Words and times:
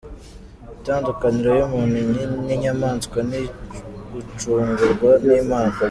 Itandukaniro 0.77 1.51
y’umuntu 1.59 1.97
n’inyamaswa 2.45 3.19
ni 3.29 3.41
ugucungurwa 4.01 5.11
n’Imana 5.25 5.75